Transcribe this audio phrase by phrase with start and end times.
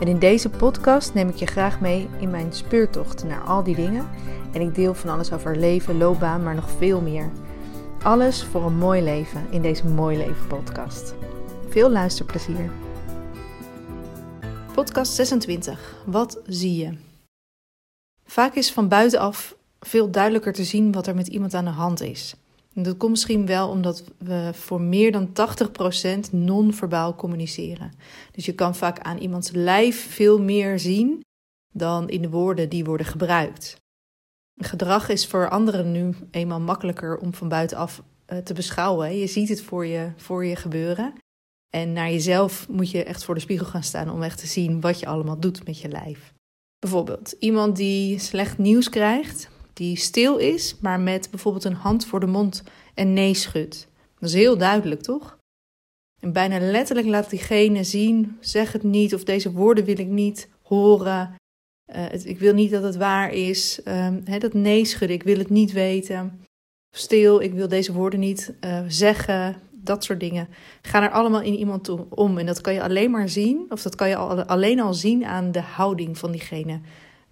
[0.00, 3.74] En in deze podcast neem ik je graag mee in mijn speurtocht naar al die
[3.74, 4.08] dingen.
[4.52, 7.30] En ik deel van alles over leven, loopbaan, maar nog veel meer.
[8.02, 11.14] Alles voor een mooi leven in deze Mooi Leven podcast.
[11.68, 12.70] Veel luisterplezier.
[14.74, 15.96] Podcast 26.
[16.06, 16.96] Wat zie je?
[18.24, 22.00] Vaak is van buitenaf veel duidelijker te zien wat er met iemand aan de hand
[22.00, 22.34] is.
[22.74, 25.28] Dat komt misschien wel omdat we voor meer dan
[26.28, 27.92] 80% non-verbaal communiceren.
[28.32, 31.20] Dus je kan vaak aan iemands lijf veel meer zien
[31.72, 33.76] dan in de woorden die worden gebruikt.
[34.56, 39.18] Gedrag is voor anderen nu eenmaal makkelijker om van buitenaf eh, te beschouwen.
[39.18, 41.12] Je ziet het voor je, voor je gebeuren.
[41.70, 44.80] En naar jezelf moet je echt voor de spiegel gaan staan om echt te zien
[44.80, 46.32] wat je allemaal doet met je lijf.
[46.78, 52.20] Bijvoorbeeld iemand die slecht nieuws krijgt, die stil is, maar met bijvoorbeeld een hand voor
[52.20, 52.62] de mond
[52.94, 53.88] en nee schudt.
[54.18, 55.38] Dat is heel duidelijk, toch?
[56.20, 60.48] En bijna letterlijk laat diegene zien: zeg het niet, of deze woorden wil ik niet
[60.62, 61.34] horen.
[61.94, 63.80] Uh, ik wil niet dat het waar is.
[63.84, 66.44] Uh, dat nee schudden, ik wil het niet weten.
[66.96, 69.56] Stil, ik wil deze woorden niet uh, zeggen.
[69.70, 70.48] Dat soort dingen
[70.82, 72.38] gaan er allemaal in iemand toe om.
[72.38, 75.24] En dat kan je alleen maar zien, of dat kan je al, alleen al zien
[75.24, 76.80] aan de houding van diegene.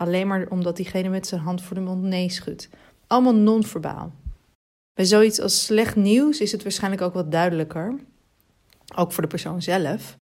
[0.00, 2.68] Alleen maar omdat diegene met zijn hand voor de mond nee schudt.
[3.06, 4.12] Allemaal non-verbaal.
[4.92, 7.98] Bij zoiets als slecht nieuws is het waarschijnlijk ook wat duidelijker.
[8.94, 10.16] Ook voor de persoon zelf.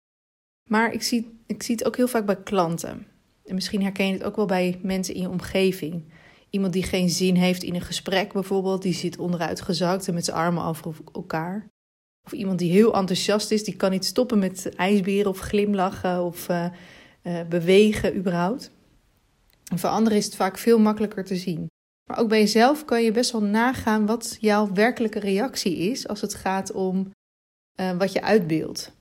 [0.70, 3.08] Maar ik zie, ik zie het ook heel vaak bij klanten.
[3.46, 6.04] En misschien herken je het ook wel bij mensen in je omgeving.
[6.50, 10.26] Iemand die geen zin heeft in een gesprek bijvoorbeeld, die zit onderuit gezakt en met
[10.26, 11.68] zijn armen over elkaar.
[12.26, 16.50] Of iemand die heel enthousiast is, die kan niet stoppen met ijsberen of glimlachen of
[16.50, 16.66] uh,
[17.24, 18.74] uh, bewegen überhaupt.
[19.72, 21.68] En voor anderen is het vaak veel makkelijker te zien.
[22.10, 26.22] Maar ook bij jezelf kan je best wel nagaan wat jouw werkelijke reactie is als
[26.22, 27.12] het gaat om
[27.80, 28.94] uh, wat je uitbeeldt.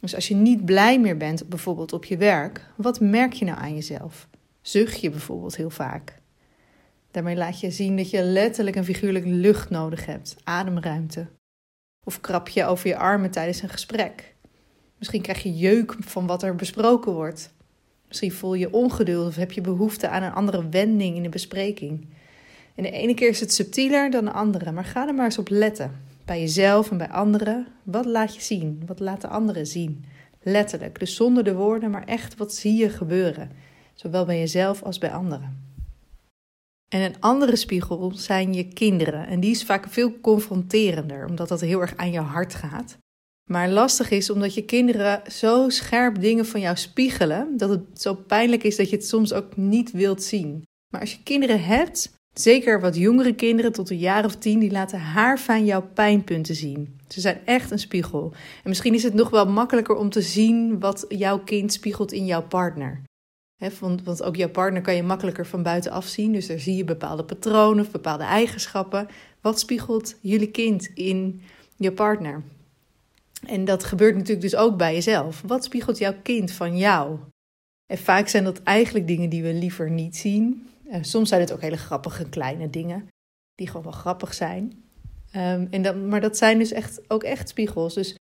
[0.00, 3.58] Dus als je niet blij meer bent, bijvoorbeeld op je werk, wat merk je nou
[3.58, 4.28] aan jezelf?
[4.60, 6.18] Zucht je bijvoorbeeld heel vaak?
[7.10, 11.26] Daarmee laat je zien dat je letterlijk en figuurlijk lucht nodig hebt, ademruimte.
[12.06, 14.34] Of krap je over je armen tijdens een gesprek.
[14.98, 17.54] Misschien krijg je jeuk van wat er besproken wordt.
[18.10, 22.06] Misschien voel je ongeduld of heb je behoefte aan een andere wending in de bespreking.
[22.74, 25.38] En de ene keer is het subtieler dan de andere, maar ga er maar eens
[25.38, 26.00] op letten.
[26.24, 27.66] Bij jezelf en bij anderen.
[27.82, 28.82] Wat laat je zien?
[28.86, 30.04] Wat laten anderen zien?
[30.42, 33.50] Letterlijk, dus zonder de woorden, maar echt wat zie je gebeuren.
[33.94, 35.68] Zowel bij jezelf als bij anderen.
[36.88, 39.26] En een andere spiegel zijn je kinderen.
[39.26, 42.98] En die is vaak veel confronterender, omdat dat heel erg aan je hart gaat.
[43.52, 48.14] Maar lastig is omdat je kinderen zo scherp dingen van jou spiegelen, dat het zo
[48.14, 50.62] pijnlijk is dat je het soms ook niet wilt zien.
[50.92, 54.70] Maar als je kinderen hebt, zeker wat jongere kinderen tot een jaar of tien, die
[54.70, 56.98] laten haarfijn jouw pijnpunten zien.
[57.08, 58.32] Ze zijn echt een spiegel.
[58.62, 62.26] En misschien is het nog wel makkelijker om te zien wat jouw kind spiegelt in
[62.26, 63.02] jouw partner.
[63.80, 66.32] want, want ook jouw partner kan je makkelijker van buitenaf zien.
[66.32, 69.08] Dus daar zie je bepaalde patronen of bepaalde eigenschappen.
[69.40, 71.42] Wat spiegelt jullie kind in
[71.76, 72.42] je partner?
[73.46, 75.42] En dat gebeurt natuurlijk dus ook bij jezelf.
[75.46, 77.18] Wat spiegelt jouw kind van jou?
[77.86, 80.68] En vaak zijn dat eigenlijk dingen die we liever niet zien.
[80.86, 83.08] Uh, soms zijn het ook hele grappige kleine dingen,
[83.54, 84.84] die gewoon wel grappig zijn.
[85.36, 87.94] Um, en dat, maar dat zijn dus echt, ook echt spiegels.
[87.94, 88.14] Dus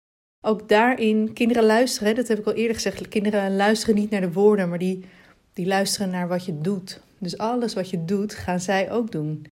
[0.44, 3.08] ook daarin, kinderen luisteren, dat heb ik al eerder gezegd.
[3.08, 5.04] Kinderen luisteren niet naar de woorden, maar die,
[5.52, 7.00] die luisteren naar wat je doet.
[7.18, 9.46] Dus alles wat je doet, gaan zij ook doen.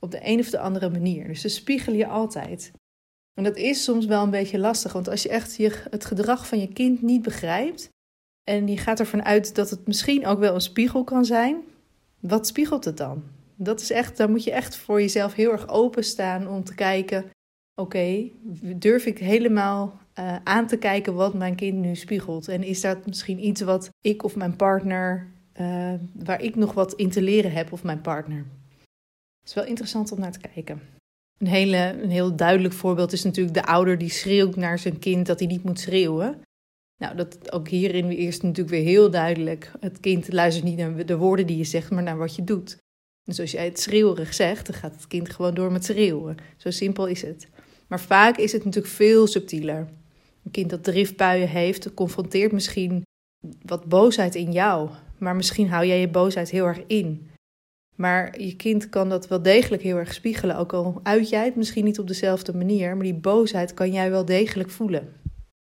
[0.00, 1.26] Op de een of de andere manier.
[1.26, 2.72] Dus ze spiegelen je altijd.
[3.36, 6.46] En dat is soms wel een beetje lastig, want als je echt je, het gedrag
[6.46, 7.88] van je kind niet begrijpt
[8.44, 11.56] en je gaat ervan uit dat het misschien ook wel een spiegel kan zijn,
[12.20, 13.22] wat spiegelt het dan?
[13.54, 17.30] Dat is echt, daar moet je echt voor jezelf heel erg openstaan om te kijken:
[17.74, 18.30] oké,
[18.76, 22.48] durf ik helemaal uh, aan te kijken wat mijn kind nu spiegelt?
[22.48, 25.26] En is dat misschien iets wat ik of mijn partner,
[25.60, 28.44] uh, waar ik nog wat in te leren heb, of mijn partner?
[29.40, 30.95] Het is wel interessant om naar te kijken.
[31.38, 35.26] Een, hele, een heel duidelijk voorbeeld is natuurlijk de ouder die schreeuwt naar zijn kind
[35.26, 36.40] dat hij niet moet schreeuwen.
[36.98, 39.72] Nou, dat, ook hierin is natuurlijk weer heel duidelijk.
[39.80, 42.76] Het kind luistert niet naar de woorden die je zegt, maar naar wat je doet.
[43.24, 46.36] Dus als jij het schreeuwerig zegt, dan gaat het kind gewoon door met schreeuwen.
[46.56, 47.48] Zo simpel is het.
[47.86, 49.88] Maar vaak is het natuurlijk veel subtieler.
[50.44, 53.02] Een kind dat driftbuien heeft, confronteert misschien
[53.62, 54.90] wat boosheid in jou.
[55.18, 57.30] maar misschien hou jij je boosheid heel erg in.
[57.96, 61.56] Maar je kind kan dat wel degelijk heel erg spiegelen, ook al uit jij het
[61.56, 65.12] misschien niet op dezelfde manier, maar die boosheid kan jij wel degelijk voelen.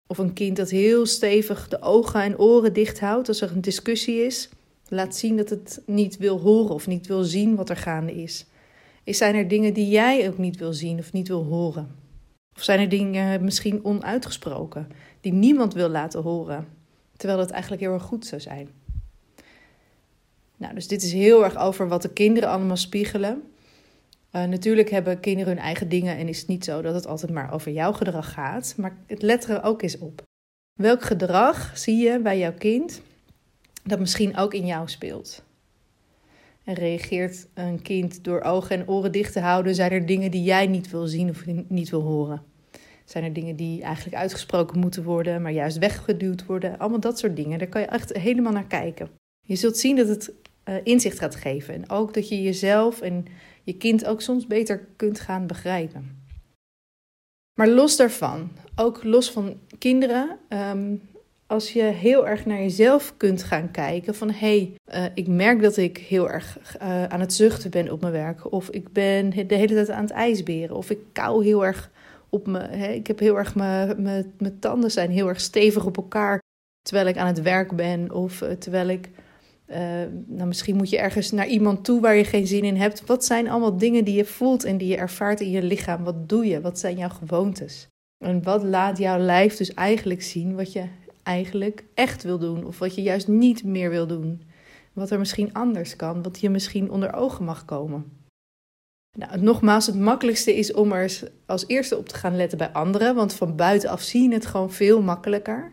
[0.07, 3.61] Of een kind dat heel stevig de ogen en oren dicht houdt als er een
[3.61, 4.49] discussie is,
[4.89, 8.47] laat zien dat het niet wil horen of niet wil zien wat er gaande is.
[9.05, 11.97] Is zijn er dingen die jij ook niet wil zien of niet wil horen?
[12.57, 14.89] Of zijn er dingen misschien onuitgesproken
[15.21, 16.67] die niemand wil laten horen,
[17.17, 18.69] terwijl dat eigenlijk heel erg goed zou zijn?
[20.59, 23.43] Nou, dus dit is heel erg over wat de kinderen allemaal spiegelen.
[24.33, 27.33] Uh, natuurlijk hebben kinderen hun eigen dingen en is het niet zo dat het altijd
[27.33, 28.75] maar over jouw gedrag gaat.
[28.77, 30.23] Maar het let er ook eens op.
[30.79, 33.01] Welk gedrag zie je bij jouw kind
[33.85, 35.43] dat misschien ook in jou speelt?
[36.65, 39.75] En reageert een kind door ogen en oren dicht te houden?
[39.75, 42.43] Zijn er dingen die jij niet wil zien of niet wil horen?
[43.05, 46.79] Zijn er dingen die eigenlijk uitgesproken moeten worden, maar juist weggeduwd worden?
[46.79, 47.59] Allemaal dat soort dingen.
[47.59, 49.18] Daar kan je echt helemaal naar kijken.
[49.49, 50.33] Je zult zien dat het
[50.69, 51.75] uh, inzicht gaat geven.
[51.75, 53.27] En ook dat je jezelf en
[53.65, 56.23] je kind ook soms beter kunt gaan begrijpen.
[57.55, 61.03] Maar los daarvan, ook los van kinderen, um,
[61.47, 64.37] als je heel erg naar jezelf kunt gaan kijken van hé,
[64.87, 68.13] hey, uh, ik merk dat ik heel erg uh, aan het zuchten ben op mijn
[68.13, 71.91] werk, of ik ben de hele tijd aan het ijsberen, of ik kou heel erg
[72.29, 76.39] op me, ik heb heel erg mijn, tanden zijn heel erg stevig op elkaar
[76.83, 79.09] terwijl ik aan het werk ben, of terwijl ik
[79.71, 79.77] uh,
[80.27, 83.07] nou, misschien moet je ergens naar iemand toe waar je geen zin in hebt.
[83.07, 86.05] Wat zijn allemaal dingen die je voelt en die je ervaart in je lichaam?
[86.05, 86.61] Wat doe je?
[86.61, 87.87] Wat zijn jouw gewoontes?
[88.25, 90.85] En wat laat jouw lijf dus eigenlijk zien wat je
[91.23, 94.43] eigenlijk echt wil doen of wat je juist niet meer wil doen?
[94.93, 98.13] Wat er misschien anders kan, wat je misschien onder ogen mag komen.
[99.19, 103.15] Nou, nogmaals, het makkelijkste is om er als eerste op te gaan letten bij anderen,
[103.15, 105.73] want van buitenaf zien het gewoon veel makkelijker.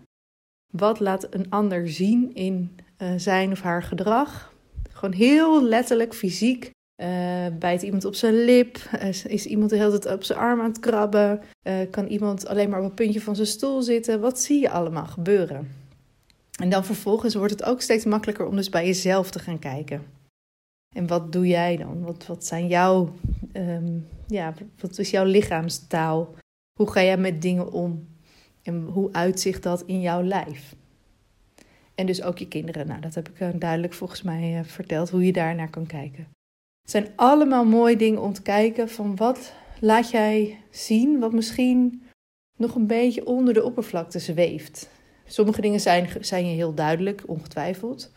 [0.73, 4.53] Wat laat een ander zien in uh, zijn of haar gedrag.
[4.91, 6.73] Gewoon heel letterlijk, fysiek.
[7.01, 7.07] Uh,
[7.59, 8.77] bijt iemand op zijn lip?
[8.93, 11.41] Uh, is iemand de hele tijd op zijn arm aan het krabben?
[11.91, 14.19] kan iemand alleen maar op een puntje van zijn stoel zitten?
[14.19, 15.67] Wat zie je allemaal gebeuren?
[16.59, 20.03] En dan vervolgens wordt het ook steeds makkelijker om dus bij jezelf te gaan kijken.
[20.95, 22.01] En wat doe jij dan?
[22.01, 23.13] Wat, wat zijn jouw,
[23.53, 26.35] um, ja, wat is jouw lichaamstaal?
[26.79, 28.07] Hoe ga jij met dingen om?
[28.61, 30.75] En hoe uitzicht dat in jouw lijf?
[31.95, 32.87] En dus ook je kinderen.
[32.87, 35.85] Nou, dat heb ik eh, duidelijk volgens mij eh, verteld, hoe je daar naar kan
[35.85, 36.27] kijken.
[36.81, 42.03] Het zijn allemaal mooie dingen om te kijken van wat laat jij zien, wat misschien
[42.57, 44.89] nog een beetje onder de oppervlakte zweeft.
[45.25, 48.11] Sommige dingen zijn, zijn je heel duidelijk, ongetwijfeld.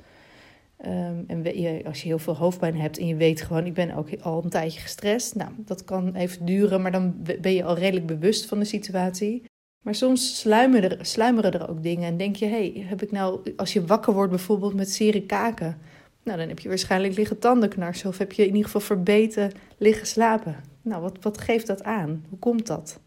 [0.86, 3.94] Um, en je, als je heel veel hoofdpijn hebt en je weet gewoon, ik ben
[3.94, 5.34] ook al een tijdje gestrest.
[5.34, 9.42] Nou, dat kan even duren, maar dan ben je al redelijk bewust van de situatie.
[9.84, 13.54] Maar soms sluimeren er, sluimeren er ook dingen en denk je, hey, heb ik nou,
[13.56, 15.78] als je wakker wordt bijvoorbeeld met zere kaken,
[16.22, 20.06] nou dan heb je waarschijnlijk liggen tandenknarsen of heb je in ieder geval verbeten liggen
[20.06, 20.56] slapen.
[20.82, 22.24] Nou, wat, wat geeft dat aan?
[22.28, 23.00] Hoe komt dat?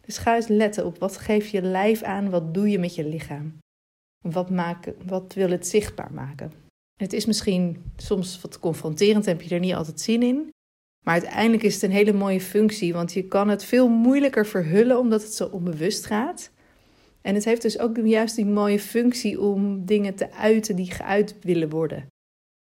[0.00, 3.04] Dus ga eens letten op wat geeft je lijf aan, wat doe je met je
[3.04, 3.58] lichaam?
[4.18, 4.50] Wat,
[5.06, 6.52] wat wil het zichtbaar maken?
[6.96, 10.50] Het is misschien soms wat confronterend, heb je er niet altijd zin in.
[11.08, 14.98] Maar uiteindelijk is het een hele mooie functie, want je kan het veel moeilijker verhullen
[14.98, 16.50] omdat het zo onbewust gaat.
[17.20, 21.36] En het heeft dus ook juist die mooie functie om dingen te uiten die geuit
[21.40, 22.06] willen worden.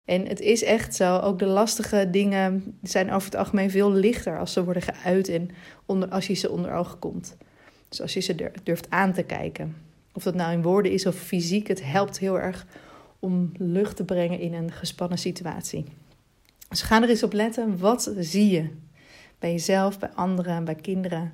[0.09, 4.39] En het is echt zo, ook de lastige dingen zijn over het algemeen veel lichter
[4.39, 5.51] als ze worden geuit en
[5.87, 7.37] onder, als je ze onder ogen komt.
[7.89, 9.77] Dus als je ze durft aan te kijken.
[10.13, 12.67] Of dat nou in woorden is of fysiek, het helpt heel erg
[13.19, 15.85] om lucht te brengen in een gespannen situatie.
[16.75, 17.79] Dus ga er eens op letten.
[17.79, 18.71] Wat zie je?
[19.39, 21.33] Bij jezelf, bij anderen, bij kinderen.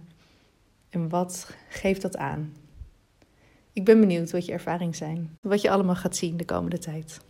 [0.91, 2.53] En wat geeft dat aan?
[3.73, 5.39] Ik ben benieuwd wat je ervaringen zijn.
[5.41, 7.21] Wat je allemaal gaat zien de komende tijd.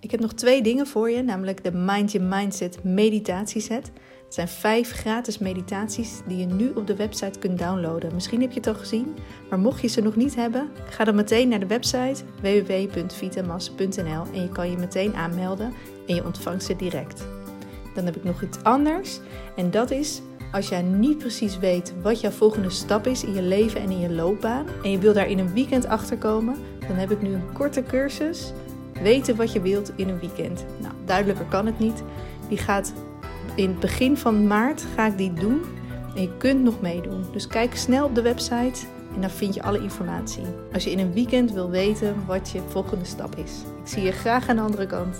[0.00, 3.90] Ik heb nog twee dingen voor je, namelijk de Mind Your Mindset meditatieset.
[4.30, 8.14] Het zijn vijf gratis meditaties die je nu op de website kunt downloaden.
[8.14, 9.16] Misschien heb je het al gezien,
[9.48, 14.42] maar mocht je ze nog niet hebben, ga dan meteen naar de website www.vitamas.nl en
[14.42, 15.72] je kan je meteen aanmelden
[16.06, 17.24] en je ontvangt ze direct.
[17.94, 19.20] Dan heb ik nog iets anders
[19.56, 20.22] en dat is
[20.52, 24.00] als jij niet precies weet wat jouw volgende stap is in je leven en in
[24.00, 26.56] je loopbaan en je wil daar in een weekend achterkomen,
[26.88, 28.52] dan heb ik nu een korte cursus.
[29.02, 30.64] Weten wat je wilt in een weekend.
[30.80, 32.02] Nou, duidelijker kan het niet.
[32.48, 32.92] Die gaat
[33.62, 35.62] in het begin van maart ga ik die doen.
[36.14, 37.24] En je kunt nog meedoen.
[37.32, 40.44] Dus kijk snel op de website en dan vind je alle informatie.
[40.72, 43.52] Als je in een weekend wil weten wat je volgende stap is.
[43.82, 45.16] Ik zie je graag aan de andere kant.